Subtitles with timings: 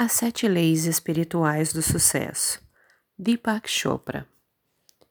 [0.00, 2.62] As Sete Leis Espirituais do Sucesso.
[3.18, 4.28] Deepak Chopra.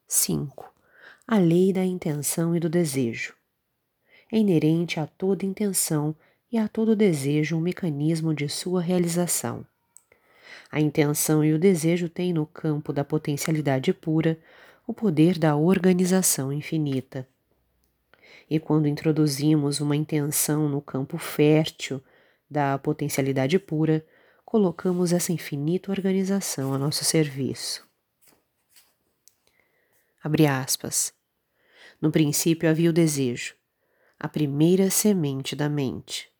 [0.06, 0.72] 5.
[1.26, 3.34] A lei da intenção e do desejo.
[4.32, 6.16] É inerente a toda intenção
[6.50, 9.62] e a todo desejo um mecanismo de sua realização.
[10.72, 14.38] A intenção e o desejo têm no campo da potencialidade pura
[14.86, 17.28] o poder da organização infinita.
[18.48, 22.02] E quando introduzimos uma intenção no campo fértil
[22.50, 24.02] da potencialidade pura,
[24.48, 27.86] colocamos essa infinita organização a nosso serviço.
[30.24, 31.12] Abre aspas.
[32.00, 33.54] No princípio havia o desejo,
[34.18, 36.32] a primeira semente da mente.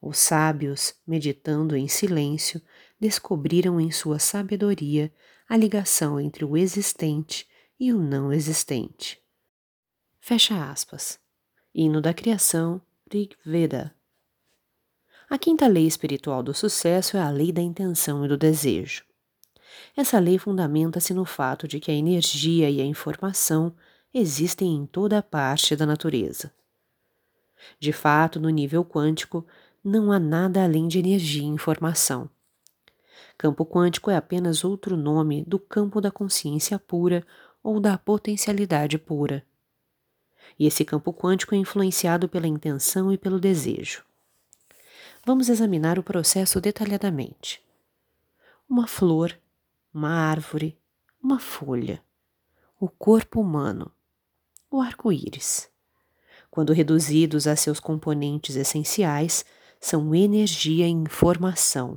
[0.00, 2.60] Os sábios, meditando em silêncio,
[2.98, 5.14] descobriram em sua sabedoria
[5.48, 7.48] a ligação entre o existente
[7.78, 9.22] e o não existente.
[10.18, 11.20] Fecha aspas.
[11.72, 13.94] Hino da Criação, Rig Veda
[15.32, 19.02] a quinta lei espiritual do sucesso é a lei da intenção e do desejo.
[19.96, 23.74] Essa lei fundamenta-se no fato de que a energia e a informação
[24.12, 26.52] existem em toda parte da natureza.
[27.80, 29.46] De fato, no nível quântico,
[29.82, 32.28] não há nada além de energia e informação.
[33.38, 37.24] Campo quântico é apenas outro nome do campo da consciência pura
[37.62, 39.42] ou da potencialidade pura.
[40.58, 44.04] E esse campo quântico é influenciado pela intenção e pelo desejo.
[45.24, 47.62] Vamos examinar o processo detalhadamente.
[48.68, 49.38] Uma flor,
[49.94, 50.76] uma árvore,
[51.22, 52.02] uma folha,
[52.80, 53.92] o corpo humano,
[54.68, 55.70] o arco-íris.
[56.50, 59.44] Quando reduzidos a seus componentes essenciais,
[59.80, 61.96] são energia e informação.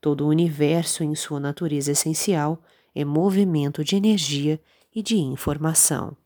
[0.00, 2.62] Todo o universo, em sua natureza essencial,
[2.94, 4.58] é movimento de energia
[4.94, 6.16] e de informação.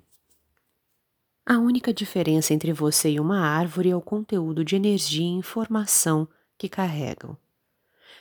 [1.50, 6.28] A única diferença entre você e uma árvore é o conteúdo de energia e informação
[6.58, 7.38] que carregam.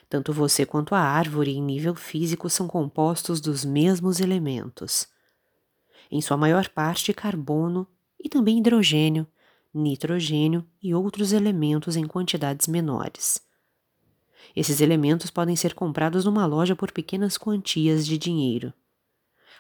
[0.08, 5.10] Tanto você quanto a árvore, em nível físico, são compostos dos mesmos elementos.
[6.10, 7.86] Em sua maior parte, carbono
[8.18, 9.28] e também hidrogênio,
[9.74, 13.42] nitrogênio e outros elementos em quantidades menores.
[14.56, 18.74] Esses elementos podem ser comprados numa loja por pequenas quantias de dinheiro.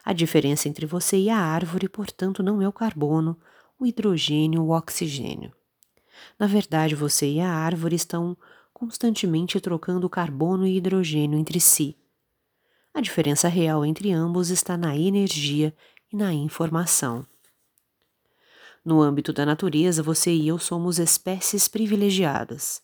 [0.06, 3.38] A diferença entre você e a árvore, portanto, não é o carbono,
[3.80, 5.54] o hidrogênio, o oxigênio.
[6.40, 8.36] Na verdade, você e a árvore estão
[8.74, 11.96] constantemente trocando carbono e hidrogênio entre si.
[12.94, 15.76] A diferença real entre ambos está na energia
[16.12, 17.26] e na informação.
[18.84, 22.82] No âmbito da natureza, você e eu somos espécies privilegiadas.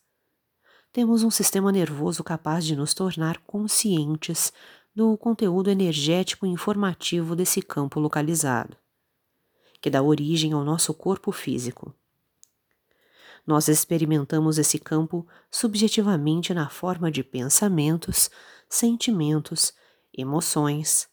[0.92, 4.54] Temos um sistema nervoso capaz de nos tornar conscientes
[4.94, 8.78] do conteúdo energético e informativo desse campo localizado
[9.84, 11.94] que dá origem ao nosso corpo físico.
[13.46, 18.32] Nós experimentamos esse campo subjetivamente na forma de pensamentos,
[18.70, 19.74] sentimentos,
[20.18, 21.10] emoções,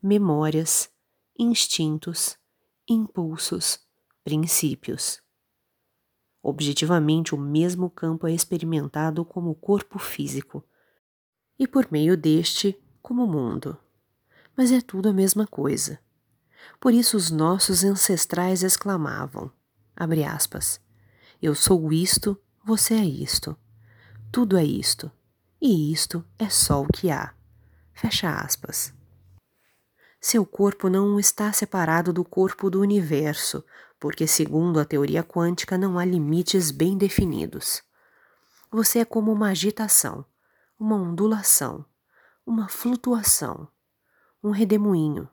[0.00, 0.88] memórias,
[1.36, 2.38] instintos,
[2.88, 3.80] impulsos,
[4.22, 5.20] princípios.
[6.40, 10.64] Objetivamente, o mesmo campo é experimentado como corpo físico,
[11.58, 13.76] e por meio deste, como mundo.
[14.56, 15.98] Mas é tudo a mesma coisa.
[16.80, 19.50] Por isso os nossos ancestrais exclamavam,
[19.96, 20.80] aspas,
[21.40, 23.56] eu sou isto, você é isto,
[24.30, 25.10] tudo é isto,
[25.60, 27.34] e isto é só o que há.
[27.92, 28.92] Fecha aspas.
[30.20, 33.64] Seu corpo não está separado do corpo do universo,
[33.98, 37.82] porque, segundo a teoria quântica, não há limites bem definidos.
[38.70, 40.24] Você é como uma agitação,
[40.78, 41.84] uma ondulação,
[42.46, 43.68] uma flutuação,
[44.42, 45.28] um redemoinho,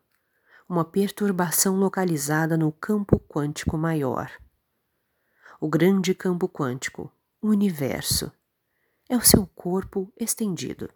[0.70, 4.32] uma perturbação localizada no campo quântico maior.
[5.60, 8.32] O grande campo quântico, o universo,
[9.10, 10.88] é o seu corpo estendido.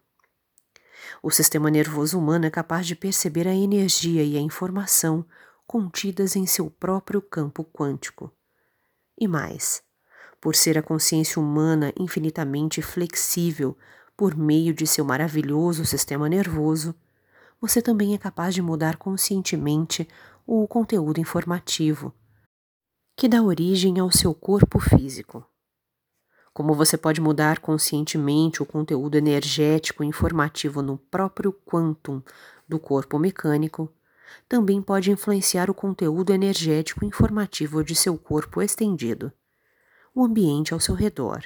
[1.20, 5.26] O sistema nervoso humano é capaz de perceber a energia e a informação
[5.66, 8.32] contidas em seu próprio campo quântico.
[9.18, 9.82] E mais,
[10.40, 13.76] por ser a consciência humana infinitamente flexível
[14.16, 16.94] por meio de seu maravilhoso sistema nervoso,
[17.66, 20.06] você também é capaz de mudar conscientemente
[20.46, 22.12] o conteúdo informativo
[23.16, 25.42] que dá origem ao seu corpo físico.
[26.52, 32.20] Como você pode mudar conscientemente o conteúdo energético informativo no próprio quantum
[32.68, 33.90] do corpo mecânico,
[34.46, 39.32] também pode influenciar o conteúdo energético informativo de seu corpo estendido,
[40.14, 41.42] o ambiente ao seu redor,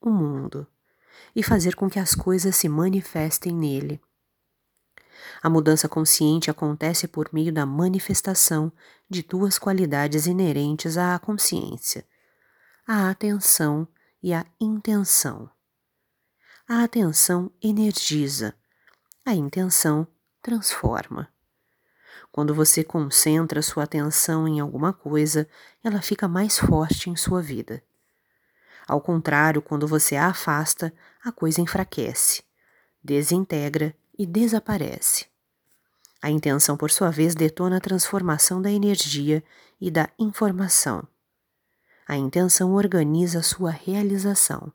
[0.00, 0.64] o mundo,
[1.34, 4.00] e fazer com que as coisas se manifestem nele.
[5.42, 8.72] A mudança consciente acontece por meio da manifestação
[9.08, 12.04] de duas qualidades inerentes à consciência:
[12.86, 13.86] a atenção
[14.22, 15.50] e a intenção.
[16.66, 18.54] a atenção energiza,
[19.24, 20.06] a intenção
[20.40, 21.28] transforma.
[22.32, 25.46] Quando você concentra sua atenção em alguma coisa,
[25.84, 27.82] ela fica mais forte em sua vida.
[28.88, 30.92] Ao contrário, quando você a afasta,
[31.22, 32.42] a coisa enfraquece,
[33.02, 35.26] desintegra e desaparece.
[36.22, 39.44] A intenção, por sua vez, detona a transformação da energia
[39.80, 41.06] e da informação.
[42.06, 44.72] A intenção organiza sua realização.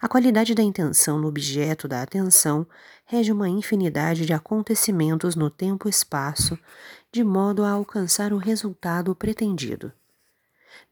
[0.00, 2.66] A qualidade da intenção no objeto da atenção
[3.04, 6.58] rege uma infinidade de acontecimentos no tempo e espaço,
[7.12, 9.92] de modo a alcançar o resultado pretendido,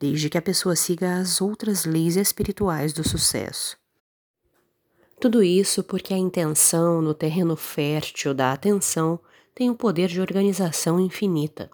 [0.01, 3.79] desde que a pessoa siga as outras leis espirituais do sucesso.
[5.19, 9.19] Tudo isso porque a intenção no terreno fértil da atenção
[9.55, 11.71] tem o poder de organização infinita.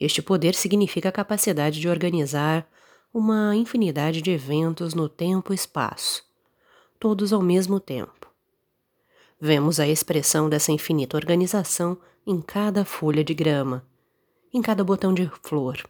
[0.00, 2.66] Este poder significa a capacidade de organizar
[3.12, 6.24] uma infinidade de eventos no tempo e espaço,
[6.98, 8.26] todos ao mesmo tempo.
[9.40, 13.86] Vemos a expressão dessa infinita organização em cada folha de grama,
[14.52, 15.82] em cada botão de flor,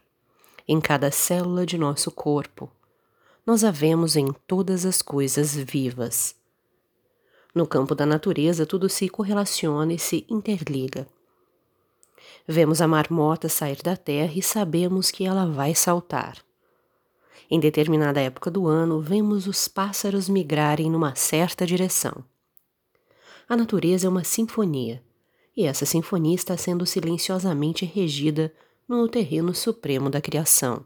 [0.67, 2.69] em cada célula de nosso corpo.
[3.45, 6.36] Nós a vemos em todas as coisas vivas.
[7.57, 11.07] No campo da natureza, tudo se correlaciona e se interliga.
[12.47, 16.37] Vemos a marmota sair da terra e sabemos que ela vai saltar.
[17.49, 22.23] Em determinada época do ano, vemos os pássaros migrarem numa certa direção.
[23.49, 25.03] A natureza é uma sinfonia,
[25.55, 28.53] e essa sinfonia está sendo silenciosamente regida
[28.87, 30.85] no terreno supremo da criação.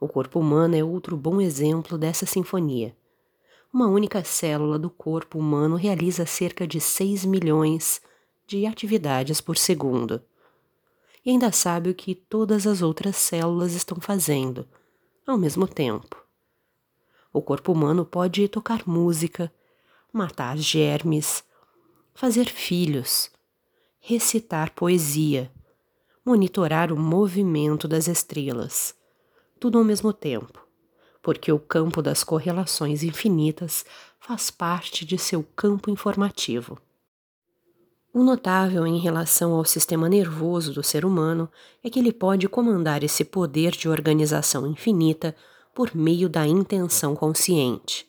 [0.00, 2.96] O corpo humano é outro bom exemplo dessa sinfonia
[3.74, 8.00] uma única célula do corpo humano realiza cerca de 6 milhões
[8.46, 10.22] de atividades por segundo.
[11.26, 14.64] E ainda sabe o que todas as outras células estão fazendo,
[15.26, 16.24] ao mesmo tempo.
[17.32, 19.52] O corpo humano pode tocar música,
[20.12, 21.42] matar germes,
[22.14, 23.28] fazer filhos,
[23.98, 25.50] recitar poesia,
[26.24, 28.94] monitorar o movimento das estrelas,
[29.58, 30.63] tudo ao mesmo tempo
[31.24, 33.82] porque o campo das correlações infinitas
[34.20, 36.78] faz parte de seu campo informativo.
[38.12, 41.50] O notável em relação ao sistema nervoso do ser humano
[41.82, 45.34] é que ele pode comandar esse poder de organização infinita
[45.74, 48.06] por meio da intenção consciente.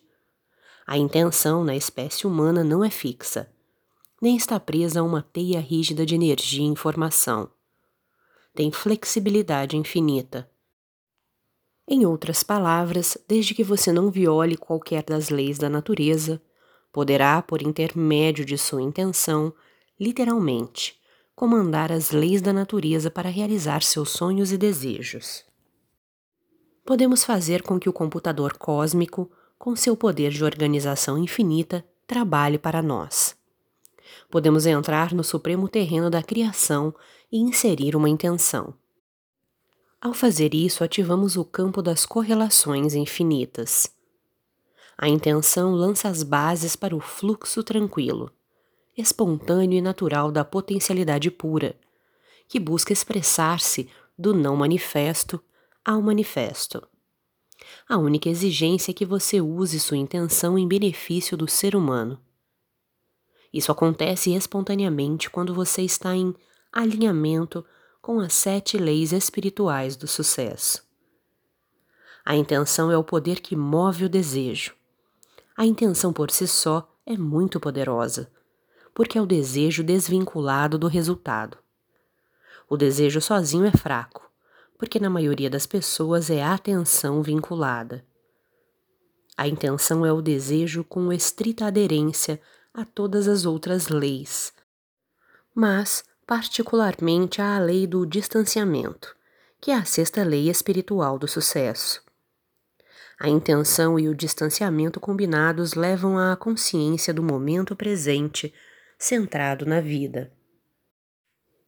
[0.85, 3.49] A intenção na espécie humana não é fixa,
[4.21, 7.49] nem está presa a uma teia rígida de energia e informação.
[8.53, 10.49] Tem flexibilidade infinita
[11.87, 16.41] em outras palavras, desde que você não viole qualquer das leis da natureza,
[16.91, 19.53] poderá, por intermédio de sua intenção,
[19.99, 20.99] literalmente,
[21.35, 25.43] comandar as leis da natureza para realizar seus sonhos e desejos.
[26.83, 32.81] Podemos fazer com que o computador cósmico, com seu poder de organização infinita, trabalhe para
[32.81, 33.35] nós.
[34.29, 36.95] Podemos entrar no supremo terreno da criação
[37.31, 38.73] e inserir uma intenção.
[40.01, 43.89] Ao fazer isso, ativamos o campo das correlações infinitas.
[44.97, 48.31] A intenção lança as bases para o fluxo tranquilo,
[48.97, 51.75] espontâneo e natural da potencialidade pura,
[52.47, 55.41] que busca expressar-se do não manifesto
[55.83, 56.81] ao manifesto.
[57.87, 62.19] A única exigência é que você use sua intenção em benefício do ser humano.
[63.53, 66.33] Isso acontece espontaneamente quando você está em
[66.71, 67.65] alinhamento
[68.05, 70.85] com as sete leis espirituais do sucesso.
[72.23, 74.75] A intenção é o poder que move o desejo.
[75.57, 78.31] A intenção por si só é muito poderosa,
[78.93, 81.57] porque é o desejo desvinculado do resultado.
[82.69, 84.29] O desejo sozinho é fraco,
[84.77, 88.05] porque na maioria das pessoas é a atenção vinculada.
[89.35, 92.39] A intenção é o desejo com estrita aderência
[92.71, 94.53] a todas as outras leis,
[95.55, 99.15] mas particularmente à lei do distanciamento,
[99.61, 102.03] que é a sexta lei espiritual do sucesso.
[103.19, 108.53] A intenção e o distanciamento combinados levam à consciência do momento presente,
[108.97, 110.31] centrado na vida.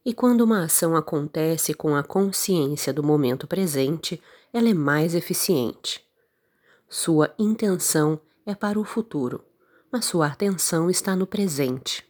[0.04, 4.22] E quando uma ação acontece com a consciência do momento presente,
[4.52, 6.04] ela é mais eficiente.
[6.88, 9.44] Sua intenção é para o futuro,
[9.92, 12.07] mas sua atenção está no presente.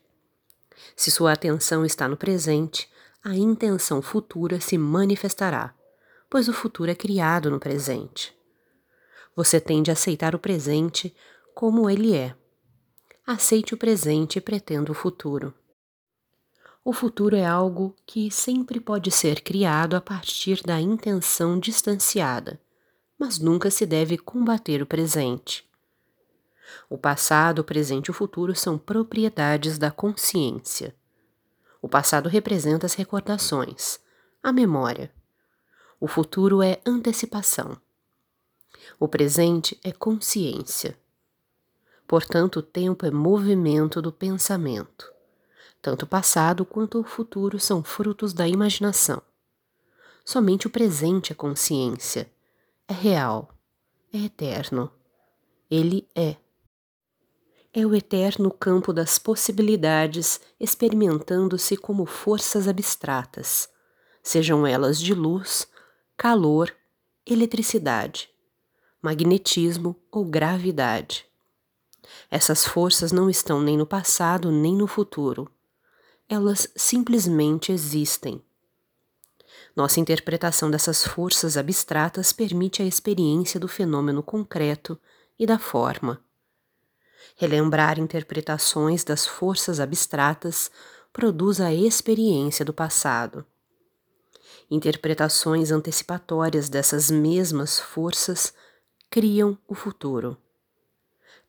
[0.96, 2.88] Se sua atenção está no presente,
[3.22, 5.74] a intenção futura se manifestará,
[6.30, 8.36] pois o futuro é criado no presente.
[9.36, 11.14] Você tende a aceitar o presente
[11.54, 12.34] como ele é.
[13.26, 15.52] Aceite o presente e pretenda o futuro.
[16.84, 22.58] O futuro é algo que sempre pode ser criado a partir da intenção distanciada,
[23.18, 25.67] mas nunca se deve combater o presente.
[26.88, 30.94] O passado, o presente e o futuro são propriedades da consciência.
[31.80, 34.00] O passado representa as recordações,
[34.42, 35.12] a memória.
[36.00, 37.76] O futuro é antecipação.
[38.98, 40.98] O presente é consciência.
[42.06, 45.12] Portanto, o tempo é movimento do pensamento.
[45.80, 49.22] Tanto o passado quanto o futuro são frutos da imaginação.
[50.24, 52.30] Somente o presente é consciência,
[52.86, 53.50] é real,
[54.12, 54.90] é eterno.
[55.70, 56.36] Ele é.
[57.80, 63.68] É o eterno campo das possibilidades experimentando-se como forças abstratas,
[64.20, 65.68] sejam elas de luz,
[66.16, 66.74] calor,
[67.24, 68.28] eletricidade,
[69.00, 71.24] magnetismo ou gravidade.
[72.28, 75.48] Essas forças não estão nem no passado nem no futuro.
[76.28, 78.42] Elas simplesmente existem.
[79.76, 85.00] Nossa interpretação dessas forças abstratas permite a experiência do fenômeno concreto
[85.38, 86.20] e da forma.
[87.36, 90.70] Relembrar interpretações das forças abstratas
[91.12, 93.44] produz a experiência do passado.
[94.70, 98.52] Interpretações antecipatórias dessas mesmas forças
[99.10, 100.36] criam o futuro.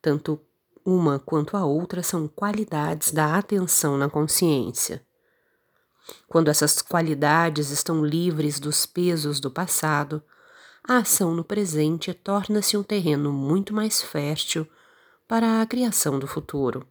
[0.01, 0.39] Tanto
[0.85, 5.05] uma quanto a outra são qualidades da atenção na consciência.
[6.27, 10.23] Quando essas qualidades estão livres dos pesos do passado,
[10.87, 14.67] a ação no presente torna-se um terreno muito mais fértil
[15.29, 16.87] para a criação do futuro.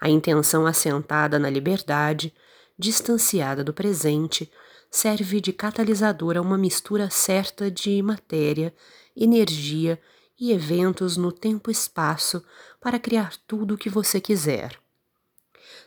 [0.00, 2.32] A intenção assentada na liberdade,
[2.78, 4.50] distanciada do presente,
[4.90, 8.74] serve de catalisador a uma mistura certa de matéria,
[9.14, 10.00] energia
[10.40, 12.42] e eventos no tempo-espaço
[12.80, 14.80] para criar tudo o que você quiser.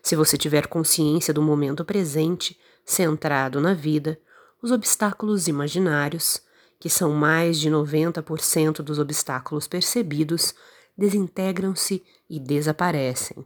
[0.03, 4.19] Se você tiver consciência do momento presente, centrado na vida,
[4.61, 6.43] os obstáculos imaginários,
[6.79, 10.53] que são mais de 90% dos obstáculos percebidos,
[10.97, 13.45] desintegram-se e desaparecem.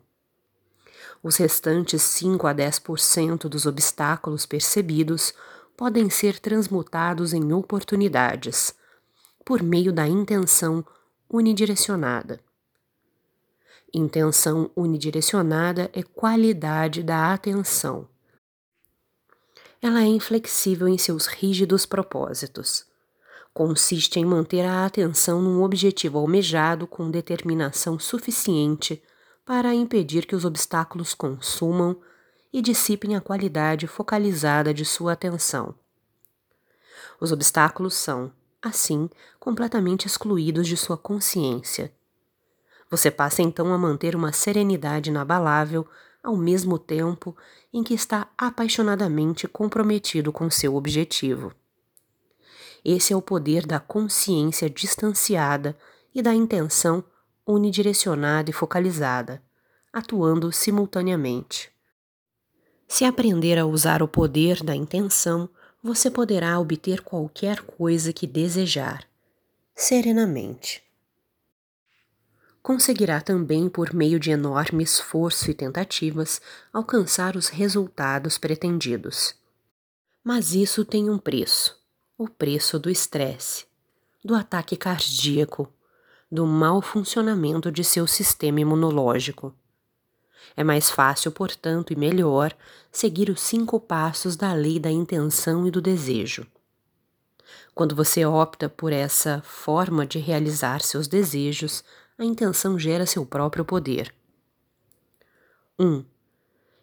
[1.23, 5.33] Os restantes 5 a 10% dos obstáculos percebidos
[5.77, 8.73] podem ser transmutados em oportunidades,
[9.45, 10.85] por meio da intenção
[11.29, 12.39] unidirecionada.
[13.93, 18.07] Intenção unidirecionada é qualidade da atenção.
[19.81, 22.85] Ela é inflexível em seus rígidos propósitos.
[23.53, 29.03] Consiste em manter a atenção num objetivo almejado com determinação suficiente
[29.45, 31.99] para impedir que os obstáculos consumam
[32.53, 35.75] e dissipem a qualidade focalizada de sua atenção.
[37.19, 38.31] Os obstáculos são,
[38.61, 41.91] assim, completamente excluídos de sua consciência.
[42.89, 45.87] Você passa então a manter uma serenidade inabalável
[46.23, 47.35] ao mesmo tempo
[47.73, 51.53] em que está apaixonadamente comprometido com seu objetivo.
[52.83, 55.77] Esse é o poder da consciência distanciada
[56.13, 57.03] e da intenção
[57.45, 59.41] unidirecionada e focalizada,
[59.93, 61.71] atuando simultaneamente.
[62.87, 65.47] Se aprender a usar o poder da intenção,
[65.81, 69.07] você poderá obter qualquer coisa que desejar,
[69.75, 70.83] serenamente.
[72.61, 76.39] Conseguirá também, por meio de enorme esforço e tentativas,
[76.71, 79.33] alcançar os resultados pretendidos.
[80.23, 81.80] Mas isso tem um preço
[82.21, 83.65] o preço do estresse,
[84.23, 85.71] do ataque cardíaco,
[86.31, 89.53] do mau funcionamento de seu sistema imunológico
[90.55, 92.55] é mais fácil, portanto, e melhor
[92.91, 96.45] seguir os cinco passos da lei da intenção e do desejo.
[97.73, 101.83] Quando você opta por essa forma de realizar seus desejos,
[102.17, 104.13] a intenção gera seu próprio poder.
[105.79, 105.85] 1.
[105.85, 106.05] Um,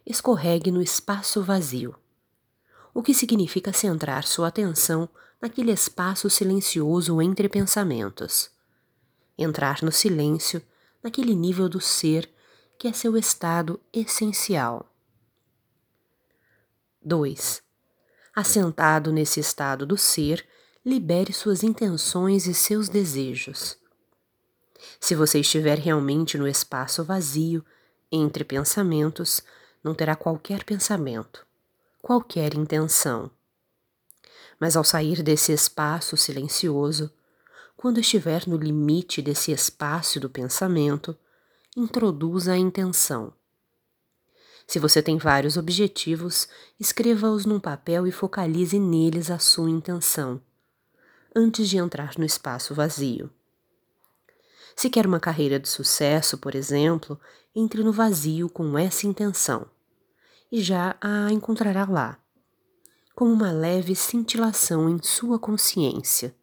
[0.04, 1.94] escorregue no espaço vazio,
[2.94, 5.08] o que significa centrar sua atenção
[5.40, 8.50] naquele espaço silencioso entre pensamentos.
[9.36, 10.62] Entrar no silêncio,
[11.02, 12.28] naquele nível do ser
[12.78, 14.92] que é seu estado essencial.
[17.02, 17.62] 2.
[18.34, 20.46] Assentado nesse estado do ser,
[20.84, 23.76] libere suas intenções e seus desejos.
[25.00, 27.64] Se você estiver realmente no espaço vazio,
[28.10, 29.42] entre pensamentos,
[29.82, 31.46] não terá qualquer pensamento,
[32.08, 33.30] qualquer intenção.
[34.58, 37.12] Mas ao sair desse espaço silencioso,
[37.76, 41.14] quando estiver no limite desse espaço do pensamento,
[41.76, 43.30] introduza a intenção.
[44.66, 46.48] Se você tem vários objetivos,
[46.80, 50.40] escreva-os num papel e focalize neles a sua intenção,
[51.36, 53.30] antes de entrar no espaço vazio.
[54.74, 57.20] Se quer uma carreira de sucesso, por exemplo,
[57.54, 59.66] entre no vazio com essa intenção,
[60.50, 62.18] e já a encontrará lá,
[63.14, 66.34] com uma leve cintilação em sua consciência.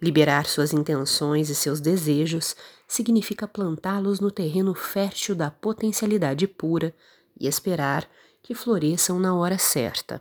[0.00, 2.54] Liberar suas intenções e seus desejos
[2.86, 6.94] significa plantá-los no terreno fértil da potencialidade pura
[7.38, 8.08] e esperar
[8.42, 10.20] que floresçam na hora certa.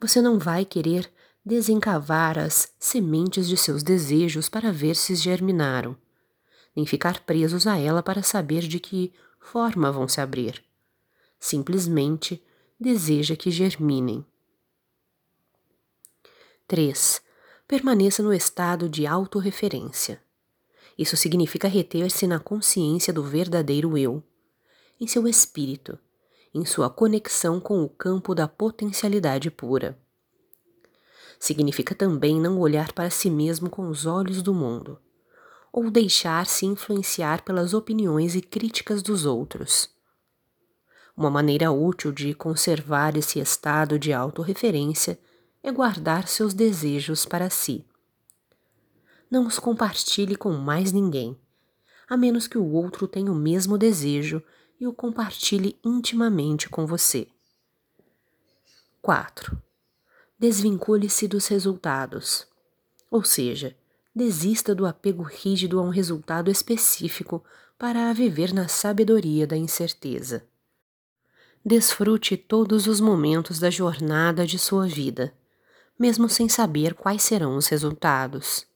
[0.00, 1.10] Você não vai querer
[1.44, 5.96] desencavar as sementes de seus desejos para ver se germinaram,
[6.74, 9.12] nem ficar presos a ela para saber de que
[9.46, 10.62] forma vão se abrir.
[11.38, 12.42] Simplesmente
[12.78, 14.26] deseja que germinem.
[16.66, 17.22] 3.
[17.68, 20.20] Permaneça no estado de autorreferência.
[20.98, 24.22] Isso significa reter-se na consciência do verdadeiro eu,
[25.00, 25.96] em seu espírito,
[26.52, 29.96] em sua conexão com o campo da potencialidade pura.
[31.38, 34.98] Significa também não olhar para si mesmo com os olhos do mundo,
[35.76, 39.90] ou deixar-se influenciar pelas opiniões e críticas dos outros.
[41.14, 45.20] Uma maneira útil de conservar esse estado de autorreferência
[45.62, 47.84] é guardar seus desejos para si.
[49.30, 51.38] Não os compartilhe com mais ninguém,
[52.08, 54.42] a menos que o outro tenha o mesmo desejo
[54.80, 57.28] e o compartilhe intimamente com você.
[59.02, 59.60] 4.
[60.38, 62.46] Desvincule-se dos resultados.
[63.10, 63.76] Ou seja,
[64.16, 67.44] desista do apego rígido a um resultado específico
[67.78, 70.42] para viver na sabedoria da incerteza.
[71.62, 75.34] Desfrute todos os momentos da jornada de sua vida,
[75.98, 78.66] mesmo sem saber quais serão os resultados.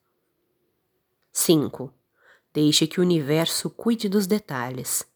[1.32, 1.90] 5.
[2.52, 5.06] Deixe que o universo cuide dos detalhes.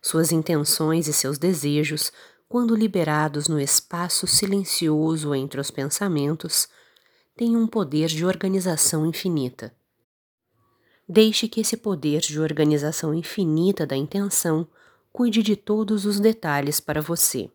[0.00, 2.12] Suas intenções e seus desejos
[2.48, 6.68] quando liberados no espaço silencioso entre os pensamentos,
[7.36, 9.74] têm um poder de organização infinita.
[11.08, 14.66] Deixe que esse poder de organização infinita da intenção
[15.12, 17.50] cuide de todos os detalhes para você.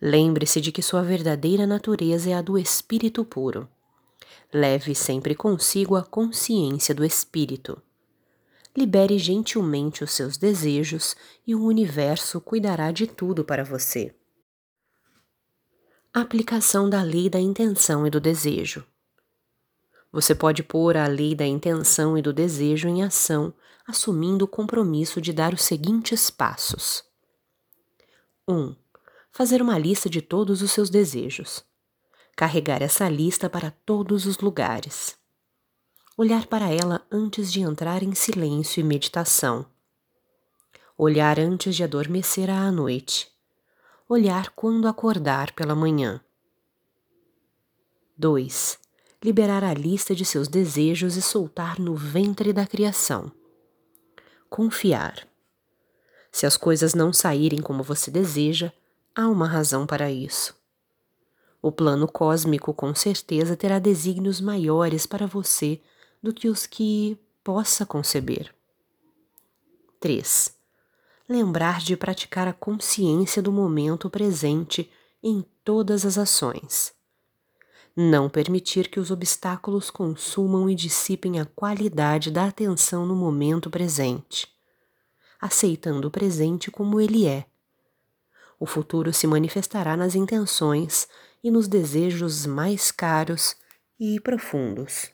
[0.00, 3.68] Lembre-se de que sua verdadeira natureza é a do espírito puro.
[4.52, 7.80] Leve sempre consigo a consciência do espírito
[8.76, 11.14] libere gentilmente os seus desejos
[11.46, 14.12] e o universo cuidará de tudo para você.
[16.14, 18.86] Aplicação da lei da intenção e do desejo.
[20.12, 23.52] Você pode pôr a lei da intenção e do desejo em ação,
[23.84, 27.02] assumindo o compromisso de dar os seguintes passos:
[28.48, 28.54] 1.
[28.54, 28.76] Um,
[29.32, 31.64] fazer uma lista de todos os seus desejos.
[32.36, 35.16] Carregar essa lista para todos os lugares
[36.16, 39.66] olhar para ela antes de entrar em silêncio e meditação,
[40.96, 43.33] olhar antes de adormecer à noite,
[44.08, 46.20] olhar quando acordar pela manhã.
[48.16, 48.78] 2.
[49.22, 53.32] Liberar a lista de seus desejos e soltar no ventre da criação.
[54.50, 55.26] Confiar.
[56.30, 58.72] Se as coisas não saírem como você deseja,
[59.14, 60.54] há uma razão para isso.
[61.62, 65.80] O plano cósmico com certeza terá desígnios maiores para você
[66.22, 68.54] do que os que possa conceber.
[69.98, 70.53] 3.
[71.26, 74.90] Lembrar de praticar a consciência do momento presente
[75.22, 76.92] em todas as ações.
[77.96, 84.48] Não permitir que os obstáculos consumam e dissipem a qualidade da atenção no momento presente,
[85.40, 87.46] aceitando o presente como ele é.
[88.60, 91.08] O futuro se manifestará nas intenções
[91.42, 93.56] e nos desejos mais caros
[93.98, 95.13] e profundos.